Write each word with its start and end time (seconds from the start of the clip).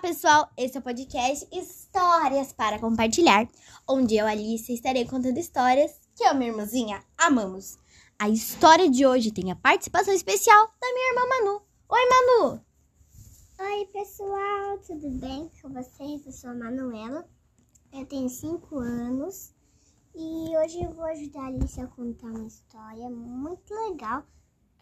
pessoal! 0.00 0.48
Esse 0.56 0.78
é 0.78 0.80
o 0.80 0.82
podcast 0.82 1.46
Histórias 1.52 2.54
para 2.54 2.78
Compartilhar, 2.78 3.46
onde 3.86 4.16
eu, 4.16 4.26
Alice, 4.26 4.72
estarei 4.72 5.04
contando 5.04 5.36
histórias 5.36 6.00
que 6.16 6.24
eu 6.24 6.32
e 6.32 6.34
minha 6.34 6.50
irmãzinha 6.50 7.04
amamos. 7.18 7.78
A 8.18 8.26
história 8.30 8.88
de 8.88 9.04
hoje 9.04 9.30
tem 9.30 9.52
a 9.52 9.56
participação 9.56 10.14
especial 10.14 10.68
da 10.80 10.92
minha 10.94 11.10
irmã 11.10 11.20
Manu. 11.28 11.62
Oi, 11.90 12.00
Manu! 12.08 12.64
Oi, 13.58 13.86
pessoal, 13.92 14.78
tudo 14.78 15.10
bem 15.10 15.50
com 15.60 15.68
vocês? 15.68 16.24
Eu 16.24 16.32
sou 16.32 16.48
a 16.48 16.54
Manuela, 16.54 17.28
eu 17.92 18.06
tenho 18.06 18.30
5 18.30 18.78
anos 18.78 19.52
e 20.14 20.56
hoje 20.56 20.82
eu 20.82 20.94
vou 20.94 21.04
ajudar 21.04 21.42
a 21.42 21.46
Alice 21.48 21.78
a 21.78 21.86
contar 21.86 22.28
uma 22.28 22.46
história 22.46 23.10
muito 23.10 23.74
legal, 23.74 24.22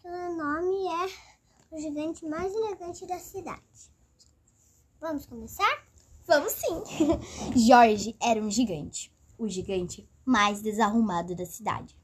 que 0.01 0.07
o 0.07 0.37
nome 0.37 0.87
é 0.87 1.75
O 1.75 1.77
Gigante 1.77 2.25
Mais 2.25 2.53
Elegante 2.53 3.05
da 3.05 3.19
Cidade. 3.19 3.98
Vamos 5.01 5.25
começar? 5.25 5.85
Vamos 6.27 6.51
sim! 6.51 6.83
Jorge 7.55 8.17
era 8.21 8.43
um 8.43 8.51
gigante, 8.51 9.09
o 9.37 9.47
gigante 9.47 10.05
mais 10.25 10.61
desarrumado 10.61 11.33
da 11.33 11.45
cidade. 11.45 11.95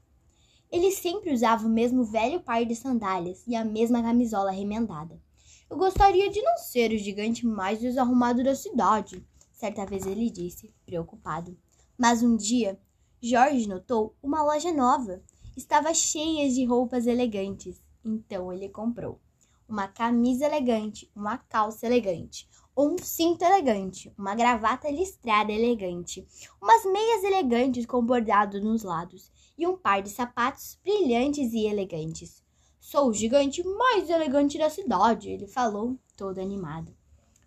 Ele 0.72 0.90
sempre 0.90 1.30
usava 1.30 1.66
o 1.66 1.70
mesmo 1.70 2.04
velho 2.04 2.40
par 2.40 2.64
de 2.64 2.74
sandálias 2.74 3.46
e 3.46 3.54
a 3.54 3.62
mesma 3.62 4.02
camisola 4.02 4.50
remendada. 4.50 5.20
Eu 5.68 5.76
gostaria 5.76 6.30
de 6.30 6.40
não 6.40 6.56
ser 6.56 6.90
o 6.90 6.96
gigante 6.96 7.44
mais 7.46 7.80
desarrumado 7.80 8.42
da 8.42 8.54
cidade, 8.54 9.22
certa 9.52 9.84
vez 9.84 10.06
ele 10.06 10.30
disse, 10.30 10.72
preocupado. 10.86 11.54
Mas 11.98 12.22
um 12.22 12.34
dia, 12.34 12.80
Jorge 13.20 13.68
notou 13.68 14.16
uma 14.22 14.42
loja 14.42 14.72
nova. 14.72 15.22
Estava 15.54 15.92
cheia 15.92 16.48
de 16.50 16.64
roupas 16.64 17.06
elegantes. 17.06 17.78
Então 18.02 18.50
ele 18.50 18.70
comprou 18.70 19.20
uma 19.68 19.86
camisa 19.86 20.46
elegante, 20.46 21.10
uma 21.14 21.36
calça 21.36 21.86
elegante, 21.86 22.48
um 22.76 22.98
cinto 22.98 23.42
elegante, 23.42 24.12
uma 24.18 24.34
gravata 24.34 24.90
listrada 24.90 25.50
elegante, 25.50 26.26
umas 26.60 26.84
meias 26.84 27.24
elegantes 27.24 27.86
com 27.86 28.04
bordado 28.04 28.60
nos 28.60 28.82
lados 28.82 29.32
e 29.56 29.66
um 29.66 29.78
par 29.78 30.02
de 30.02 30.10
sapatos 30.10 30.78
brilhantes 30.84 31.54
e 31.54 31.66
elegantes. 31.66 32.44
Sou 32.78 33.08
o 33.08 33.14
gigante 33.14 33.64
mais 33.64 34.10
elegante 34.10 34.58
da 34.58 34.68
cidade, 34.68 35.30
ele 35.30 35.46
falou, 35.46 35.98
todo 36.16 36.38
animado. 36.38 36.94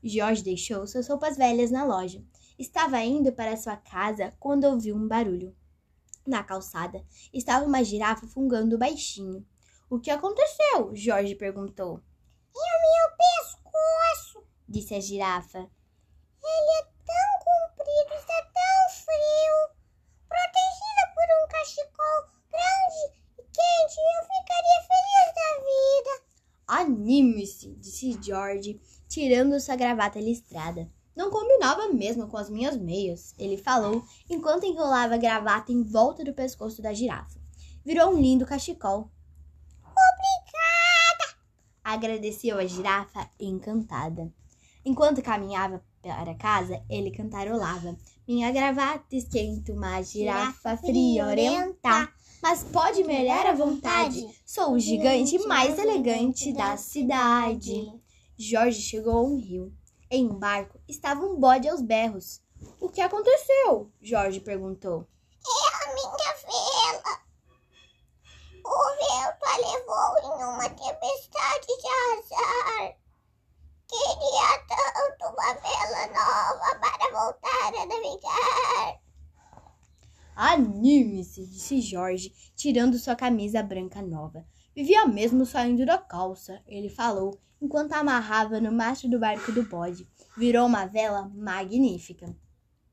Jorge 0.03 0.44
deixou 0.44 0.88
suas 0.88 1.07
roupas 1.07 1.38
velhas 1.38 1.69
na 1.69 1.85
loja. 1.85 2.23
Estava 2.57 3.00
indo 3.02 3.31
para 3.31 3.55
sua 3.55 3.77
casa 3.77 4.33
quando 4.39 4.63
ouviu 4.63 4.95
um 4.95 5.07
barulho. 5.07 5.55
Na 6.25 6.44
calçada 6.44 7.05
estava 7.31 7.66
uma 7.66 7.83
girafa 7.83 8.25
fungando 8.25 8.77
baixinho. 8.77 9.45
O 9.89 10.00
que 10.00 10.09
aconteceu? 10.09 10.89
Jorge 10.94 11.35
perguntou. 11.35 12.02
E 12.55 12.59
o 12.59 12.81
meu 12.81 13.17
pescoço? 13.17 14.28
Disse 14.70 14.94
a 14.94 15.00
girafa. 15.00 15.58
Ele 15.58 16.80
é 16.80 16.84
tão 17.06 17.30
comprido, 17.44 18.14
está 18.16 18.42
tão 18.44 18.89
frio. 19.03 19.80
Protegida 20.30 21.03
por 21.16 21.28
um 21.36 21.48
cachecol 21.50 22.20
grande 22.52 23.03
e 23.38 23.42
quente, 23.42 23.97
eu 23.97 24.22
ficaria 24.23 24.80
feliz 24.88 25.28
da 25.36 25.50
vida. 25.66 26.14
Anime-se, 26.67 27.75
disse 27.75 28.20
George, 28.22 28.80
tirando 29.08 29.59
sua 29.59 29.75
gravata 29.75 30.20
listrada. 30.20 30.90
Não 31.16 31.31
combinava 31.31 31.90
mesmo 31.90 32.28
com 32.28 32.38
as 32.38 32.50
minhas 32.50 32.78
meias, 32.78 33.34
ele 33.38 33.58
falou, 33.58 34.06
enquanto 34.30 34.66
enrolava 34.66 35.16
a 35.16 35.17
gravata 35.17 35.72
em 35.72 35.84
volta 35.84 36.23
do 36.23 36.34
pescoço 36.34 36.81
da 36.81 36.94
girafa. 36.94 37.40
Virou 37.84 38.12
um 38.12 38.22
lindo 38.22 38.45
cachecol. 38.45 39.12
Obrigada! 39.84 41.38
Agradeceu 41.84 42.58
a 42.58 42.66
girafa 42.66 43.30
encantada. 43.40 44.31
Enquanto 44.85 45.22
caminhava 45.22 45.83
para 46.02 46.35
casa, 46.35 46.81
ele 46.89 47.11
cantarolava. 47.11 47.97
Minha 48.27 48.52
gravata 48.52 49.16
esquenta 49.16 49.73
uma 49.73 50.02
girafa 50.02 50.77
friorenta. 50.77 52.11
Mas 52.41 52.63
pode 52.63 53.03
me 53.03 53.19
olhar 53.19 53.45
à 53.47 53.53
vontade. 53.53 54.25
Sou 54.45 54.73
o 54.73 54.79
gigante 54.79 55.38
mais 55.40 55.78
elegante 55.78 56.53
da 56.53 56.78
cidade. 56.78 57.91
Jorge 58.38 58.81
chegou 58.81 59.17
a 59.17 59.23
um 59.23 59.38
rio. 59.38 59.73
Em 60.09 60.25
um 60.25 60.40
barco 60.40 60.79
estava 60.88 61.25
um 61.25 61.38
bode 61.38 61.67
aos 61.67 61.81
berros. 61.81 62.41
O 62.79 62.90
que 62.90 63.01
aconteceu? 63.01 63.91
Jorge 64.01 64.40
perguntou. 64.40 65.06
É 65.46 65.90
a 65.90 65.94
minha 65.94 66.34
vela. 66.44 67.19
O 68.63 68.75
vento 68.96 69.46
a 69.46 69.57
levou 69.57 70.17
em 70.23 70.44
uma 70.44 70.69
tempestade 70.69 71.67
de 71.67 71.88
azar. 72.13 72.96
Queria 73.88 74.59
vela 75.53 76.07
nova 76.07 76.79
para 76.79 77.11
voltar 77.11 77.73
a 77.81 77.85
navegar. 77.85 78.99
Anime-se, 80.35 81.45
disse 81.45 81.81
Jorge, 81.81 82.33
tirando 82.55 82.97
sua 82.97 83.15
camisa 83.15 83.61
branca 83.61 84.01
nova. 84.01 84.45
Vivia 84.75 85.05
mesmo 85.05 85.45
saindo 85.45 85.85
da 85.85 85.97
calça, 85.97 86.61
ele 86.65 86.89
falou, 86.89 87.37
enquanto 87.61 87.93
amarrava 87.93 88.61
no 88.61 88.71
mastro 88.71 89.09
do 89.09 89.19
barco 89.19 89.51
do 89.51 89.63
bode. 89.63 90.07
Virou 90.37 90.65
uma 90.65 90.85
vela 90.85 91.29
magnífica. 91.35 92.33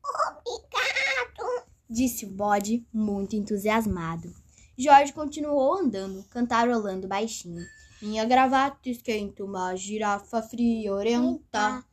Obrigado, 0.03 1.65
disse 1.89 2.25
o 2.25 2.31
bode, 2.31 2.85
muito 2.91 3.35
entusiasmado. 3.35 4.33
Jorge 4.77 5.13
continuou 5.13 5.75
andando, 5.75 6.23
cantarolando 6.29 7.07
baixinho. 7.07 7.65
Minha 8.01 8.25
gravata 8.25 8.89
esquenta 8.89 9.43
uma 9.43 9.75
girafa 9.75 10.41
friorenta. 10.41 11.83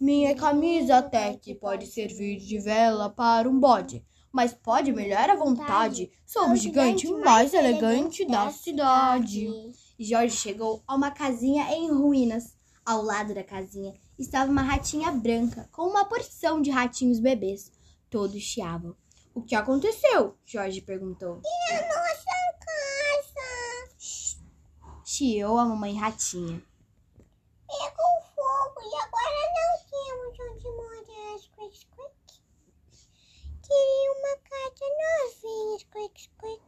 Minha 0.00 0.34
camisa 0.34 0.96
até 0.96 1.34
que 1.34 1.54
pode 1.54 1.86
servir 1.86 2.38
de 2.38 2.58
vela 2.58 3.10
para 3.10 3.48
um 3.48 3.60
bode, 3.60 4.02
mas 4.32 4.54
pode 4.54 4.92
melhor 4.92 5.28
à 5.28 5.36
vontade. 5.36 6.10
Sou 6.24 6.50
o 6.50 6.56
gigante 6.56 7.06
mais 7.12 7.52
elegante 7.52 8.24
da 8.24 8.50
cidade. 8.50 9.46
Jorge 9.98 10.36
chegou 10.36 10.82
a 10.86 10.94
uma 10.96 11.10
casinha 11.10 11.70
em 11.74 11.90
ruínas. 11.90 12.56
Ao 12.86 13.02
lado 13.02 13.34
da 13.34 13.44
casinha 13.44 13.94
estava 14.18 14.50
uma 14.50 14.62
ratinha 14.62 15.12
branca 15.12 15.68
com 15.70 15.82
uma 15.82 16.06
porção 16.06 16.62
de 16.62 16.70
ratinhos 16.70 17.20
bebês. 17.20 17.70
Todos 18.08 18.40
chiavam. 18.40 18.96
O 19.34 19.42
que 19.42 19.54
aconteceu? 19.54 20.36
Jorge 20.46 20.80
perguntou. 20.80 21.42
E 21.44 21.72
a 21.74 21.82
nossa 21.82 22.34
casa? 22.66 23.50
Chiou 25.04 25.58
a 25.58 25.66
mamãe 25.66 25.94
ratinha. 25.94 26.62
Pegou 27.68 28.20
fogo 28.34 28.80
e 28.82 28.94
agora 28.96 29.40
não 29.56 29.72
temos 29.88 30.34
onde 30.50 30.68
morar. 30.70 31.38
Squeak, 31.38 31.76
squeak. 31.78 32.14
Queria 33.62 34.12
uma 34.18 34.34
casa 34.48 34.86
novinha. 35.00 35.78
Squeak, 35.78 36.22
squeak. 36.22 36.62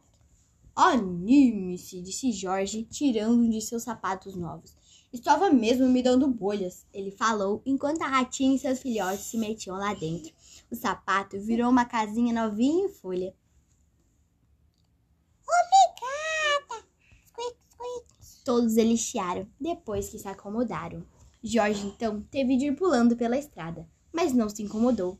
Anime-se, 1.93 2.01
disse 2.01 2.31
Jorge, 2.31 2.83
tirando 2.85 3.39
um 3.39 3.49
de 3.49 3.61
seus 3.61 3.83
sapatos 3.83 4.35
novos. 4.35 4.75
Estava 5.11 5.51
mesmo 5.51 5.87
me 5.87 6.01
dando 6.01 6.27
bolhas, 6.27 6.87
ele 6.91 7.11
falou, 7.11 7.61
enquanto 7.65 8.01
a 8.01 8.07
ratinha 8.07 8.55
e 8.55 8.59
seus 8.59 8.79
filhotes 8.79 9.25
se 9.25 9.37
metiam 9.37 9.77
lá 9.77 9.93
dentro. 9.93 10.33
O 10.71 10.75
sapato 10.75 11.39
virou 11.39 11.69
uma 11.69 11.85
casinha 11.85 12.33
novinha 12.33 12.85
em 12.85 12.89
folha. 12.89 13.35
Obrigada. 15.43 16.87
Squeak, 17.27 17.57
squeak. 17.69 18.43
Todos 18.43 18.77
eles 18.77 18.99
chiaram, 19.01 19.47
depois 19.59 20.09
que 20.09 20.17
se 20.17 20.27
acomodaram. 20.27 21.05
Jorge, 21.43 21.85
então, 21.85 22.21
teve 22.31 22.57
de 22.57 22.67
ir 22.67 22.75
pulando 22.75 23.15
pela 23.15 23.37
estrada, 23.37 23.87
mas 24.11 24.33
não 24.33 24.49
se 24.49 24.63
incomodou. 24.63 25.19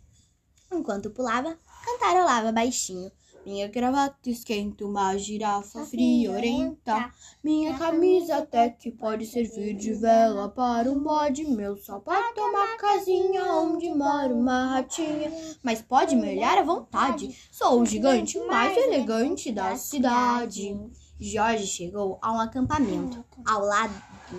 Enquanto 0.71 1.11
pulava, 1.11 1.55
cantarolava 1.85 2.51
baixinho. 2.51 3.11
Minha 3.45 3.67
gravata 3.67 4.29
esquenta 4.29 4.85
uma 4.85 5.17
girafa 5.17 5.85
friorenta. 5.85 7.11
Minha 7.43 7.77
camisa 7.77 8.37
até 8.37 8.69
que 8.69 8.89
pode 8.89 9.25
servir 9.25 9.73
de 9.75 9.93
vela 9.93 10.47
para 10.47 10.89
um 10.89 11.03
bode. 11.03 11.43
Meu 11.43 11.75
sapato 11.75 12.39
é 12.39 12.43
uma 12.43 12.77
casinha 12.77 13.43
onde 13.55 13.89
mora 13.93 14.33
uma 14.33 14.67
ratinha. 14.75 15.29
Mas 15.61 15.81
pode 15.81 16.15
me 16.15 16.29
olhar 16.29 16.57
à 16.57 16.63
vontade. 16.63 17.37
Sou 17.51 17.81
o 17.81 17.85
gigante 17.85 18.39
mais 18.39 18.77
elegante 18.77 19.51
da 19.51 19.75
cidade. 19.75 20.79
Jorge 21.19 21.67
chegou 21.67 22.17
a 22.21 22.31
um 22.31 22.39
acampamento. 22.39 23.25
Ao 23.45 23.59
lado 23.59 23.93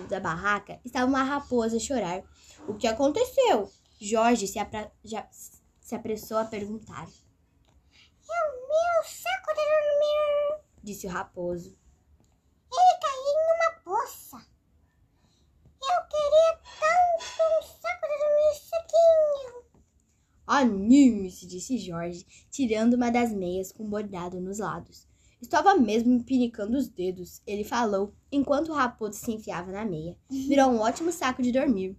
da 0.09 0.19
barraca 0.19 0.79
estava 0.83 1.05
uma 1.05 1.21
raposa 1.23 1.77
a 1.77 1.79
chorar. 1.79 2.23
O 2.67 2.73
que 2.73 2.87
aconteceu? 2.87 3.69
Jorge 4.01 4.47
se, 4.47 4.57
apra- 4.57 4.91
se 5.79 5.93
apressou 5.95 6.37
a 6.37 6.45
perguntar. 6.45 7.07
O 8.27 8.64
meu 8.75 9.03
saco 9.03 9.53
de 9.53 9.61
dormir. 9.61 10.63
Disse 10.83 11.07
o 11.07 11.09
raposo. 11.09 11.77
Ele 12.71 12.99
caiu 13.01 13.35
em 13.35 13.55
uma 13.55 13.71
poça. 13.83 14.37
Eu 15.81 16.07
queria 16.09 16.59
tanto 16.79 17.43
um 17.57 17.61
saco 17.61 18.07
de 18.07 18.17
dormir 18.19 18.53
sequinho. 18.55 19.65
Anime-se, 20.47 21.47
disse 21.47 21.77
Jorge, 21.77 22.25
tirando 22.51 22.93
uma 22.93 23.11
das 23.11 23.31
meias 23.31 23.71
com 23.71 23.89
bordado 23.89 24.39
nos 24.39 24.59
lados. 24.59 25.07
Estava 25.41 25.75
mesmo 25.75 26.13
empinicando 26.13 26.77
os 26.77 26.87
dedos, 26.87 27.41
ele 27.45 27.63
falou, 27.63 28.13
enquanto 28.31 28.69
o 28.69 28.75
raposo 28.75 29.19
se 29.19 29.31
enfiava 29.31 29.71
na 29.71 29.85
meia. 29.85 30.17
Virou 30.29 30.71
um 30.71 30.79
ótimo 30.79 31.11
saco 31.11 31.41
de 31.41 31.51
dormir. 31.51 31.97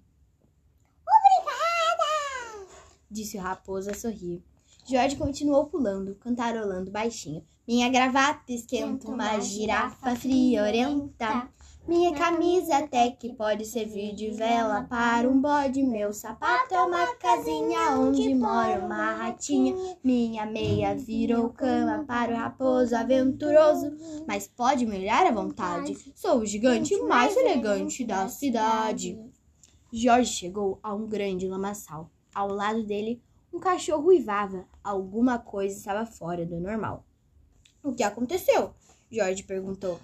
Obrigada. 1.06 2.68
disse 3.10 3.36
o 3.36 3.40
raposo 3.40 3.90
a 3.90 3.94
sorrir. 3.94 4.42
Jorge 4.88 5.16
continuou 5.16 5.66
pulando, 5.66 6.14
cantarolando 6.14 6.92
baixinho. 6.92 7.42
Minha 7.66 7.88
gravata 7.88 8.52
esquenta 8.52 9.08
uma 9.08 9.40
girafa 9.40 10.14
friorenta. 10.14 11.48
Minha 11.88 12.14
camisa 12.14 12.78
até 12.78 13.10
que 13.10 13.32
pode 13.32 13.64
servir 13.64 14.14
de 14.14 14.30
vela 14.30 14.82
para 14.82 15.28
um 15.28 15.40
bode. 15.40 15.82
Meu 15.82 16.12
sapato 16.12 16.72
é 16.72 16.80
uma 16.80 17.14
casinha 17.16 17.98
onde 17.98 18.32
mora 18.32 18.84
uma 18.84 19.14
ratinha. 19.14 19.74
Minha 20.04 20.46
meia 20.46 20.94
virou 20.94 21.50
cama 21.50 22.04
para 22.06 22.32
o 22.32 22.36
raposo 22.36 22.94
aventuroso. 22.94 23.92
Mas 24.26 24.46
pode 24.46 24.86
me 24.86 24.98
olhar 24.98 25.26
à 25.26 25.32
vontade. 25.32 25.96
Sou 26.14 26.38
o 26.38 26.46
gigante 26.46 26.96
mais 27.02 27.36
elegante 27.36 28.04
da 28.04 28.28
cidade. 28.28 29.18
Jorge 29.92 30.32
chegou 30.32 30.78
a 30.80 30.94
um 30.94 31.06
grande 31.08 31.48
lamaçal. 31.48 32.08
Ao 32.32 32.48
lado 32.48 32.84
dele, 32.84 33.20
um 33.56 33.60
cachorro 33.60 34.08
uivava. 34.08 34.66
Alguma 34.84 35.38
coisa 35.38 35.76
estava 35.76 36.04
fora 36.04 36.44
do 36.44 36.60
normal. 36.60 37.04
O 37.82 37.94
que 37.94 38.02
aconteceu? 38.02 38.74
Jorge 39.10 39.42
perguntou. 39.42 39.98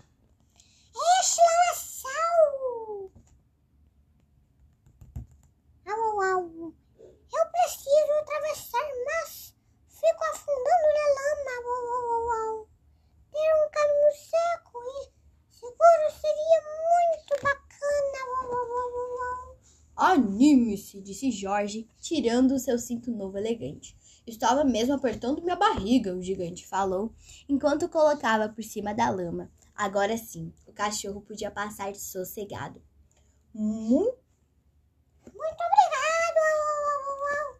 Anime-se, 20.73 21.01
disse 21.01 21.31
Jorge, 21.31 21.87
tirando 22.01 22.59
seu 22.59 22.79
cinto 22.79 23.11
novo 23.11 23.37
elegante. 23.37 23.95
Estava 24.27 24.65
mesmo 24.65 24.95
apertando 24.95 25.43
minha 25.43 25.57
barriga, 25.57 26.15
o 26.15 26.23
gigante 26.23 26.67
falou, 26.67 27.13
enquanto 27.49 27.89
colocava 27.89 28.49
por 28.49 28.65
cima 28.65 28.95
da 28.95 29.11
lama. 29.11 29.51
Agora 29.75 30.17
sim, 30.17 30.53
o 30.67 30.73
cachorro 30.73 31.21
podia 31.21 31.51
passar 31.51 31.95
sossegado. 31.95 32.81
Muito, 33.53 34.17
Muito 35.25 35.37
obrigado. 35.37 36.43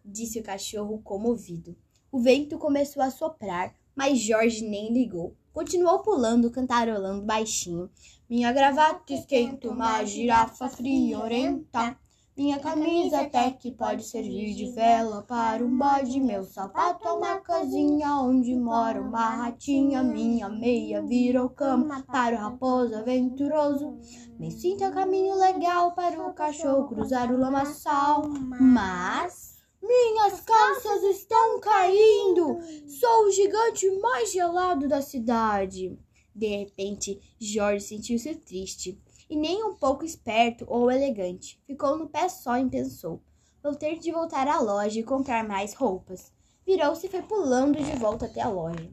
Disse 0.05 0.39
o 0.39 0.43
cachorro 0.43 1.01
comovido. 1.03 1.75
O 2.11 2.19
vento 2.19 2.57
começou 2.57 3.03
a 3.03 3.11
soprar, 3.11 3.75
mas 3.95 4.19
Jorge 4.19 4.67
nem 4.67 4.91
ligou. 4.91 5.35
Continuou 5.51 5.99
pulando, 5.99 6.49
cantarolando 6.49 7.23
baixinho. 7.23 7.89
Minha 8.27 8.51
gravata 8.51 9.13
esquenta 9.13 9.69
uma 9.69 10.03
girafa 10.03 10.67
friorenta. 10.67 11.95
Minha 12.35 12.59
camisa 12.59 13.21
até 13.21 13.51
que 13.51 13.71
pode 13.71 14.03
servir 14.05 14.55
de 14.55 14.71
vela 14.71 15.21
para 15.21 15.63
um 15.63 15.77
bode. 15.77 16.19
Meu 16.19 16.43
sapato 16.43 17.07
é 17.07 17.11
uma 17.11 17.39
casinha 17.39 18.15
onde 18.15 18.55
mora 18.55 18.99
uma 18.99 19.35
ratinha. 19.35 20.01
Minha 20.01 20.49
meia 20.49 21.03
virou 21.03 21.47
cama 21.49 22.01
para 22.01 22.35
o 22.35 22.39
raposo 22.39 22.95
aventuroso. 22.95 23.99
Me 24.39 24.49
sinto 24.49 24.83
a 24.83 24.89
caminho 24.89 25.35
legal 25.35 25.91
para 25.91 26.27
o 26.27 26.33
cachorro 26.33 26.87
cruzar 26.87 27.31
o 27.31 27.37
lamaçal. 27.37 28.23
Mas 28.27 29.61
minhas 29.79 30.41
calças 30.41 31.03
estão 31.03 31.59
caindo. 31.59 32.57
Sou 32.87 33.27
o 33.27 33.31
gigante 33.31 33.87
mais 33.99 34.31
gelado 34.31 34.87
da 34.87 35.03
cidade. 35.03 35.95
De 36.33 36.47
repente, 36.47 37.19
Jorge 37.39 37.85
sentiu-se 37.85 38.33
triste 38.33 38.99
e 39.29 39.35
nem 39.35 39.63
um 39.63 39.75
pouco 39.75 40.05
esperto 40.05 40.65
ou 40.67 40.91
elegante. 40.91 41.61
Ficou 41.65 41.97
no 41.97 42.09
pé 42.09 42.29
só 42.29 42.57
e 42.57 42.69
pensou: 42.69 43.21
vou 43.61 43.75
ter 43.75 43.99
de 43.99 44.11
voltar 44.11 44.47
à 44.47 44.59
loja 44.59 44.99
e 44.99 45.03
comprar 45.03 45.47
mais 45.47 45.73
roupas. 45.73 46.31
Virou-se 46.65 47.05
e 47.05 47.09
foi 47.09 47.21
pulando 47.21 47.83
de 47.83 47.95
volta 47.97 48.25
até 48.25 48.41
a 48.41 48.49
loja. 48.49 48.91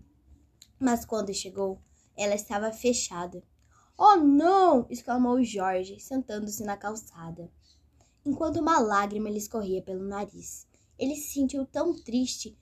Mas 0.79 1.05
quando 1.05 1.32
chegou, 1.35 1.81
ela 2.17 2.35
estava 2.35 2.73
fechada. 2.73 3.43
Oh, 3.97 4.17
não! 4.17 4.87
exclamou 4.88 5.43
Jorge, 5.44 6.00
sentando-se 6.00 6.65
na 6.65 6.77
calçada. 6.77 7.50
Enquanto 8.25 8.61
uma 8.61 8.79
lágrima 8.79 9.31
lhe 9.31 9.38
escorria 9.38 9.82
pelo 9.82 10.03
nariz, 10.03 10.67
ele 10.99 11.15
se 11.15 11.32
sentiu 11.32 11.65
tão 11.67 11.94
triste 11.94 12.59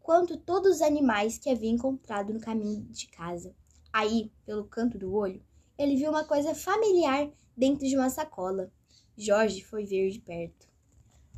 quanto 0.00 0.36
todos 0.36 0.76
os 0.76 0.82
animais 0.82 1.36
que 1.36 1.50
havia 1.50 1.70
encontrado 1.70 2.32
no 2.32 2.40
caminho 2.40 2.82
de 2.84 3.08
casa. 3.08 3.54
Aí, 3.92 4.32
pelo 4.44 4.64
canto 4.64 4.96
do 4.98 5.12
olho, 5.12 5.42
ele 5.78 5.96
viu 5.96 6.10
uma 6.10 6.24
coisa 6.24 6.54
familiar 6.54 7.30
dentro 7.56 7.86
de 7.86 7.96
uma 7.96 8.10
sacola. 8.10 8.72
Jorge 9.16 9.62
foi 9.62 9.84
ver 9.84 10.10
de 10.10 10.20
perto. 10.20 10.68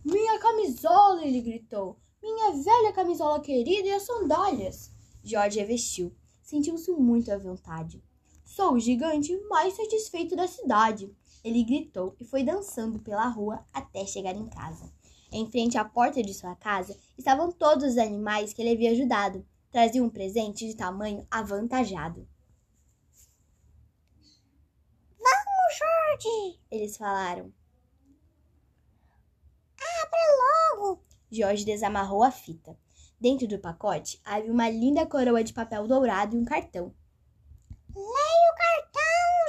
Minha 0.04 0.38
camisola! 0.38 1.24
ele 1.24 1.40
gritou. 1.40 1.96
Minha 2.22 2.52
velha 2.52 2.92
camisola 2.92 3.40
querida 3.40 3.88
e 3.88 3.92
as 3.92 4.02
sandálias. 4.02 4.90
Jorge 5.22 5.60
a 5.60 5.64
vestiu. 5.64 6.12
Sentiu-se 6.42 6.90
muito 6.92 7.30
à 7.30 7.38
vontade. 7.38 8.02
Sou 8.44 8.72
o 8.72 8.80
gigante 8.80 9.36
mais 9.48 9.74
satisfeito 9.74 10.34
da 10.34 10.48
cidade. 10.48 11.14
Ele 11.44 11.62
gritou 11.62 12.16
e 12.18 12.24
foi 12.24 12.42
dançando 12.42 12.98
pela 12.98 13.28
rua 13.28 13.64
até 13.72 14.04
chegar 14.06 14.34
em 14.34 14.46
casa. 14.46 14.90
Em 15.30 15.46
frente 15.46 15.76
à 15.76 15.84
porta 15.84 16.22
de 16.22 16.32
sua 16.32 16.56
casa 16.56 16.96
estavam 17.16 17.52
todos 17.52 17.92
os 17.92 17.98
animais 17.98 18.52
que 18.52 18.62
ele 18.62 18.72
havia 18.72 18.90
ajudado. 18.92 19.44
Traziam 19.70 20.06
um 20.06 20.10
presente 20.10 20.66
de 20.66 20.74
tamanho 20.74 21.26
avantajado. 21.30 22.26
Jorge. 26.08 26.60
Eles 26.70 26.96
falaram. 26.96 27.52
Abra 30.02 30.76
logo. 30.76 31.02
Jorge 31.30 31.64
desamarrou 31.64 32.22
a 32.22 32.30
fita. 32.30 32.78
Dentro 33.20 33.46
do 33.48 33.58
pacote 33.58 34.20
havia 34.24 34.52
uma 34.52 34.70
linda 34.70 35.04
coroa 35.04 35.42
de 35.42 35.52
papel 35.52 35.86
dourado 35.88 36.36
e 36.36 36.38
um 36.38 36.44
cartão, 36.44 36.94
Leia 37.94 38.52
o 38.52 38.56
cartão, 38.56 39.02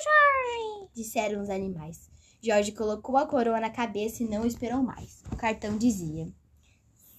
Jorge. 0.03 0.91
disseram 0.95 1.41
os 1.41 1.49
animais. 1.49 2.09
Jorge 2.41 2.71
colocou 2.71 3.15
a 3.15 3.27
coroa 3.27 3.59
na 3.59 3.69
cabeça 3.69 4.23
e 4.23 4.27
não 4.27 4.45
esperou 4.45 4.81
mais. 4.81 5.21
O 5.31 5.35
cartão 5.35 5.77
dizia: 5.77 6.27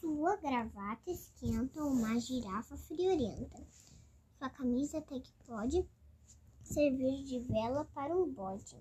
Sua 0.00 0.36
gravata 0.36 1.10
esquenta 1.10 1.84
uma 1.84 2.18
girafa 2.18 2.76
friorenta. 2.76 3.62
Sua 4.38 4.50
camisa 4.50 4.98
até 4.98 5.20
que 5.20 5.32
pode 5.46 5.86
servir 6.64 7.22
de 7.22 7.38
vela 7.40 7.84
para 7.94 8.16
um 8.16 8.28
bode. 8.28 8.76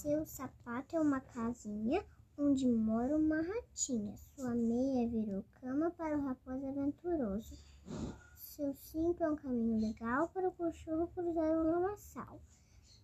Seu 0.00 0.24
sapato 0.24 0.96
é 0.96 1.00
uma 1.00 1.20
casinha 1.20 2.02
onde 2.38 2.66
mora 2.66 3.14
uma 3.14 3.42
ratinha. 3.42 4.16
Sua 4.16 4.54
meia 4.54 5.06
virou 5.06 5.44
cama 5.60 5.90
para 5.90 6.16
o 6.16 6.22
raposo 6.22 6.66
aventuroso. 6.68 7.54
Seu 8.34 8.72
cinto 8.72 9.22
é 9.22 9.28
um 9.28 9.36
caminho 9.36 9.78
legal 9.78 10.30
para 10.30 10.48
o 10.48 10.52
cachorro 10.52 11.06
cruzar 11.08 11.50
o 11.50 11.70
lamaçal. 11.70 12.40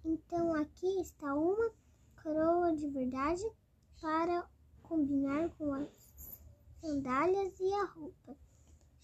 Então 0.07 0.55
aqui 0.55 0.87
está 0.99 1.35
uma 1.35 1.71
coroa 2.23 2.75
de 2.75 2.89
verdade 2.89 3.45
para 4.01 4.49
combinar 4.83 5.51
com 5.59 5.75
as 5.75 6.41
sandálias 6.81 7.61
e 7.61 7.75
a 7.75 7.85
roupa 7.85 8.35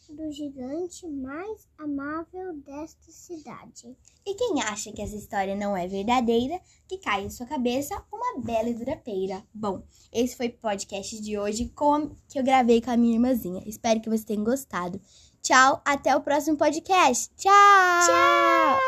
do 0.09 0.33
gigante 0.33 1.07
mais 1.07 1.69
amável 1.77 2.32
desta 2.63 3.11
cidade. 3.11 3.97
E 4.25 4.35
quem 4.35 4.63
acha 4.63 4.93
que 4.93 5.03
essa 5.03 5.17
história 5.17 5.55
não 5.55 5.77
é 5.77 5.87
verdadeira, 5.87 6.61
que 6.89 6.99
cai 6.99 7.25
em 7.25 7.31
sua 7.31 7.47
cabeça 7.47 8.03
uma 8.13 8.41
bela 8.41 8.69
e 8.69 8.75
durapeira. 8.75 9.45
Bom, 9.53 9.83
esse 10.13 10.37
foi 10.37 10.49
o 10.49 10.59
podcast 10.59 11.21
de 11.21 11.39
hoje 11.39 11.69
com, 11.75 12.11
que 12.29 12.39
eu 12.39 12.45
gravei 12.45 12.81
com 12.81 12.91
a 12.91 12.97
minha 12.97 13.15
irmãzinha. 13.15 13.63
Espero 13.67 14.01
que 14.01 14.09
vocês 14.09 14.25
tenham 14.25 14.45
gostado. 14.45 15.01
Tchau, 15.43 15.83
até 15.85 16.15
o 16.15 16.21
próximo 16.21 16.57
podcast. 16.57 17.31
Tchau! 17.37 17.53
Tchau! 18.07 18.83